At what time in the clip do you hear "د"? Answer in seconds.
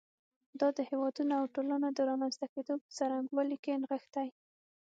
0.77-0.79, 1.93-1.99